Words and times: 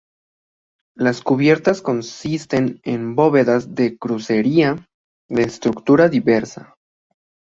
Las 0.97 1.21
cubiertas 1.21 1.83
consisten 1.83 2.79
en 2.83 3.13
bóvedas 3.15 3.75
de 3.75 3.99
crucería 3.99 4.87
de 5.29 5.43
estructura 5.43 6.09
diversa. 6.09 6.73